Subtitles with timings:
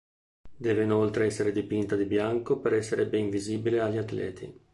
[0.57, 4.59] Deve inoltre essere dipinta di bianco per essere ben visibile agli atleti.